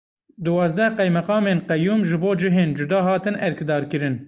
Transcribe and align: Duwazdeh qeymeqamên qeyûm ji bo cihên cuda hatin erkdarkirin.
Duwazdeh 0.45 0.91
qeymeqamên 0.99 1.59
qeyûm 1.69 1.99
ji 2.09 2.17
bo 2.21 2.31
cihên 2.41 2.69
cuda 2.77 2.99
hatin 3.07 3.35
erkdarkirin. 3.47 4.15